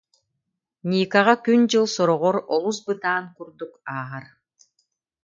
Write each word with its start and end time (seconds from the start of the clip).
Никаҕа 0.91 1.35
күн-дьыл 1.43 1.85
сороҕор 1.95 2.35
олус 2.55 2.77
бытаан 2.85 3.25
курдук 3.35 3.73
ааһар 3.95 4.25